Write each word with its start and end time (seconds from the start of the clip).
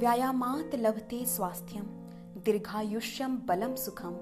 व्यायामात 0.00 0.74
लभते 0.74 1.26
स्वास्थ्यम 1.26 1.82
दीर्घायुष्यम 2.44 3.36
बलम 3.36 3.74
सुखम 3.74 4.16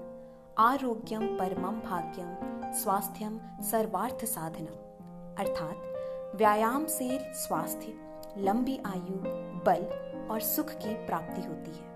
आरोग्यम 0.57 1.27
परमम 1.27 1.79
भाग्यम 1.79 2.35
स्वास्थ्यम 2.73 3.39
सर्वार्थ 3.61 4.25
साधना 4.25 4.71
अर्थात, 5.39 5.81
व्यायाम 6.35 6.85
से 6.85 7.33
स्वास्थ्य, 7.33 7.93
लंबी 8.37 8.77
आयु, 8.85 9.15
बल 9.65 9.85
और 10.31 10.39
सुख 10.39 10.69
की 10.69 11.05
प्राप्ति 11.05 11.41
होती 11.41 11.71
है। 11.71 11.87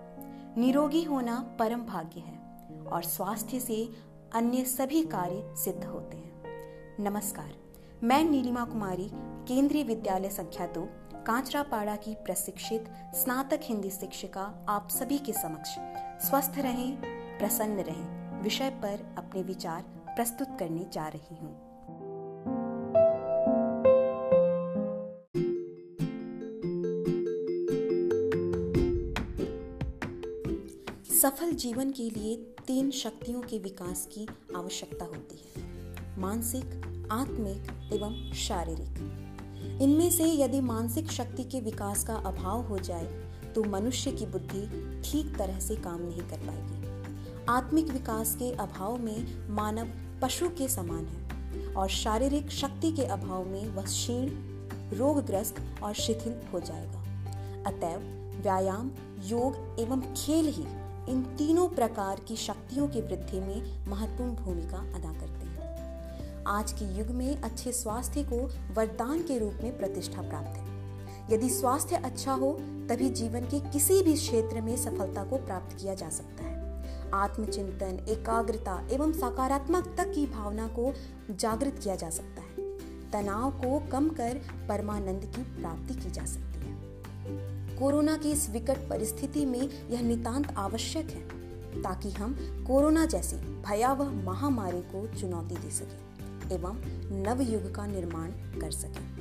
निरोगी 0.57 1.03
होना 1.03 1.55
परम 1.59 1.85
भाग्य 1.85 2.19
है 2.19 2.39
और 2.81 3.03
स्वास्थ्य 3.03 3.59
से 3.59 3.89
अन्य 4.33 4.65
सभी 4.65 5.03
कार्य 5.03 5.55
सिद्ध 5.55 5.85
होते 5.85 6.17
हैं। 6.17 6.43
नमस्कार, 6.99 7.53
मैं 8.03 8.23
नीलिमा 8.23 8.65
कुमारी, 8.65 9.11
केंद्रीय 9.47 9.83
विद्यालय 9.83 10.29
संख्या 10.29 10.67
दो 10.67 10.89
कांचरापाड़ा 11.27 11.95
की 11.95 12.15
प्रशिक्षित 12.15 12.85
स्नातक 13.15 13.59
हिंदी 13.63 13.89
शिक्षिका 13.89 14.65
आप 14.69 14.87
सभी 14.89 15.17
के 15.17 15.33
समक्ष 15.33 15.75
स्वस्थ 16.29 16.53
रहें, 16.57 16.97
प्रसन्न 17.39 17.79
रहें, 17.79 18.41
विषय 18.41 18.69
पर 18.69 19.15
अपने 19.17 19.43
विचार 19.43 19.81
प्रस्तुत 20.15 20.47
करने 20.59 20.85
जा 20.93 21.07
रही 21.07 21.35
हूँ। 21.35 21.59
सफल 31.21 31.51
जीवन 31.51 31.91
के 31.91 32.09
लिए 32.09 32.35
तीन 32.67 32.91
शक्तियों 32.91 33.41
के 33.41 33.59
विकास 33.59 34.09
की 34.11 34.27
आवश्यकता 34.55 35.05
होती 35.05 35.53
है। 35.55 35.63
मानसिक, 36.19 36.65
आत्मिक 37.11 37.93
एवं 37.93 38.33
शारीरिक। 38.33 39.32
इनमें 39.81 40.09
से 40.11 40.31
यदि 40.33 40.61
मानसिक 40.61 41.11
शक्ति 41.11 41.43
के 41.43 41.59
विकास 41.59 42.03
का 42.03 42.15
अभाव 42.15 42.61
हो 42.61 42.77
जाए 42.79 43.05
तो 43.55 43.63
मनुष्य 43.63 44.11
की 44.11 44.25
बुद्धि 44.25 44.61
ठीक 45.05 45.35
तरह 45.37 45.59
से 45.59 45.75
काम 45.75 46.01
नहीं 46.01 46.21
कर 46.21 46.37
पाएगी। 46.37 46.81
आत्मिक 47.49 47.89
विकास 47.89 48.35
के 48.35 48.51
अभाव 48.51 48.97
में 48.97 49.49
मानव 49.49 49.87
पशु 50.21 50.49
के 50.49 50.67
समान 50.67 51.05
है 51.05 51.73
और 51.73 51.89
शारीरिक 51.89 52.51
शक्ति 52.51 52.91
के 52.91 53.05
अभाव 53.05 53.45
में 53.45 53.67
वह 53.67 53.83
क्षीण, 53.83 54.29
रोगग्रस्त 54.97 55.61
और 55.83 55.93
शिथिल 55.93 56.35
हो 56.53 56.59
जाएगा। 56.59 56.99
अतएव 57.67 58.41
व्यायाम, 58.43 58.91
योग 59.25 59.79
एवं 59.79 60.01
खेल 60.13 60.47
ही 60.47 60.65
इन 61.11 61.21
तीनों 61.37 61.67
प्रकार 61.69 62.19
की 62.19 62.35
शक्तियों 62.35 62.87
की 62.87 63.01
वृद्धि 63.01 63.39
में 63.39 63.87
महत्वपूर्ण 63.87 64.35
भूमिका 64.35 64.77
अदा 64.95 65.13
करते 65.13 65.42
आज 66.47 66.71
के 66.71 66.97
युग 66.97 67.07
में 67.07 67.41
अच्छे 67.41 67.71
स्वास्थ्य 67.71 68.23
को 68.23 68.37
वरदान 68.73 69.23
के 69.23 69.39
रूप 69.39 69.53
में 69.63 69.77
प्रतिष्ठा 69.77 70.21
प्राप्त 70.21 70.57
है। 70.57 70.73
यदि 71.33 71.49
स्वास्थ्य 71.49 71.95
अच्छा 71.95 72.33
हो, 72.33 72.51
तभी 72.61 73.09
जीवन 73.09 73.41
के 73.41 73.59
किसी 73.59 74.03
भी 74.03 74.13
क्षेत्र 74.13 74.61
में 74.61 74.77
सफलता 74.77 75.23
को 75.23 75.37
प्राप्त 75.37 75.77
किया 75.81 75.93
जा 75.93 76.09
सकता 76.09 76.43
है। 76.43 76.53
आत्मचिंतन, 77.13 78.05
एकाग्रता 78.09 78.87
एवं 78.91 79.13
सकारात्मकता 79.13 80.03
की 80.03 80.25
भावना 80.25 80.67
को 80.67 80.93
जागृत 81.31 81.79
किया 81.83 81.95
जा 81.95 82.09
सकता 82.09 82.41
है। 82.41 82.77
तनाव 83.11 83.51
को 83.51 83.87
कम 83.91 84.09
कर 84.09 84.41
परमानंद 84.69 85.33
की 85.35 85.41
प्राप्ति 85.41 85.93
की 85.93 86.11
जा 86.11 86.25
सकती 86.25 86.59
है। 86.59 86.73
कोरोना 87.75 88.17
की 88.17 88.31
इस 88.31 88.49
विकट 88.49 88.89
परिस्थिति 88.89 89.45
में 89.45 89.89
यह 89.89 90.01
नितांत 90.01 90.53
आवश्यक 90.57 91.09
है, 91.09 91.21
ताकि 91.81 92.11
हम 92.11 92.33
कोरोना 92.67 93.05
जैसी 93.05 93.35
भयावह 93.35 94.09
महामारी 94.09 94.81
को 94.81 95.19
चुनौती 95.19 95.55
दे 95.55 95.71
सकें। 95.71 96.12
एवं 96.51 96.81
नव 97.23 97.41
युग 97.41 97.73
का 97.75 97.85
निर्माण 97.85 98.31
कर 98.61 98.71
सके। 98.71 99.11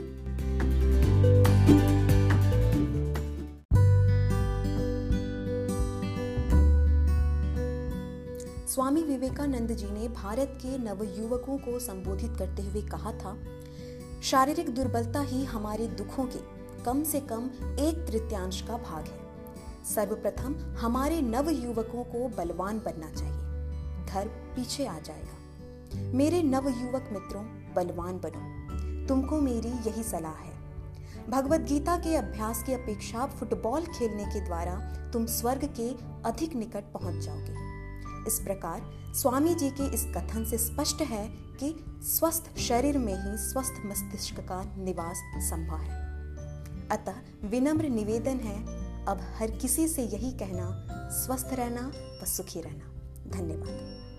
स्वामी 8.67 9.03
विवेकानंद 9.03 9.73
जी 9.73 9.91
ने 9.91 10.09
भारत 10.09 10.59
के 10.63 10.79
नव 10.79 11.03
युवकों 11.19 11.59
को 11.59 11.79
संबोधित 11.79 12.37
करते 12.39 12.63
हुए 12.63 12.83
कहा 12.83 13.13
था, 13.13 13.37
शारीरिक 14.23 14.75
दुर्बलता 14.75 15.21
ही 15.21 15.45
हमारे 15.45 15.87
दुखों 15.87 16.25
के 16.27 16.39
कम 16.85 17.03
से 17.03 17.21
कम 17.21 17.51
एक 17.81 18.05
तृतीयांश 18.09 18.61
का 18.61 18.77
भाग 18.77 19.05
है। 19.05 19.21
सर्वप्रथम 19.85 20.57
हमारे 20.79 21.21
नव 21.23 21.51
युवकों 21.51 22.05
को 22.05 22.29
बलवान 22.29 22.79
बनना 22.79 23.11
चाहिए। 23.11 24.07
धर्म 24.07 24.29
पीछे 24.57 24.87
आ 24.87 24.99
जाएगा। 24.99 25.42
मेरे 25.97 26.43
नव 26.43 26.69
युवक 26.69 27.09
मित्रों, 27.13 27.45
बलवान 27.75 28.21
बनो। 28.25 28.63
तुमको 29.07 29.41
मेरी 29.41 29.69
यही 29.69 30.03
सलाह 30.03 30.33
है। 30.33 30.53
भगवत 31.31 31.61
गीता 31.61 31.97
के 31.97 32.17
अभ्यास 32.17 32.63
की 32.63 32.73
अपेक्षा 32.73 33.27
फुटबॉल 33.27 33.83
खेलने 33.83 34.25
के 34.25 34.41
द्वारा 34.41 34.75
तुम 35.13 35.27
स्वर्ग 35.27 35.65
के 35.81 35.89
अधिक 36.29 36.55
निकट 36.55 36.93
पहुँच 36.93 37.25
जाओगे। 37.25 37.73
इस 38.27 38.41
प्रकार 38.41 38.93
स्वामी 39.15 39.55
जी 39.55 39.71
के 39.71 39.95
इस 39.95 40.05
कथन 40.05 40.45
से 40.45 40.59
स्पष्ट 40.59 41.03
है 41.03 41.29
कि 41.31 41.85
स्वस्थ 42.03 42.59
शरीर 42.59 42.99
में 42.99 43.15
ही 43.15 43.39
स्वस्थ 43.39 43.83
मस्तिष्क 43.87 44.41
का 44.41 44.75
निवास 44.79 45.23
संभव 45.37 45.77
है। 45.77 46.13
अतः 46.89 47.15
विनम्र 47.45 47.89
निवेदन 47.89 48.37
है, 48.37 48.63
अब 49.07 49.21
हर 49.39 49.51
किसी 49.51 49.89
से 49.89 50.03
यही 50.03 50.31
कहना, 50.31 50.89
स्वस्थ 51.11 51.49
रहना 51.53 51.93
व 52.23 52.27
सुखी 52.27 52.61
रहना। 52.61 52.93
धन्यवाद। 53.31 54.12